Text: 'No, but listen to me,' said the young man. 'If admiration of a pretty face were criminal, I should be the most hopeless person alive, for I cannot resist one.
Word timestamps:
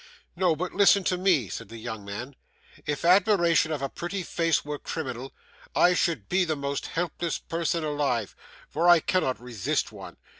'No, 0.35 0.55
but 0.55 0.73
listen 0.73 1.03
to 1.03 1.15
me,' 1.15 1.47
said 1.47 1.69
the 1.69 1.77
young 1.77 2.03
man. 2.03 2.35
'If 2.87 3.05
admiration 3.05 3.71
of 3.71 3.83
a 3.83 3.87
pretty 3.87 4.23
face 4.23 4.65
were 4.65 4.79
criminal, 4.79 5.31
I 5.75 5.93
should 5.93 6.27
be 6.27 6.43
the 6.43 6.55
most 6.55 6.87
hopeless 6.97 7.37
person 7.37 7.83
alive, 7.83 8.35
for 8.67 8.89
I 8.89 8.99
cannot 8.99 9.39
resist 9.39 9.91
one. 9.91 10.17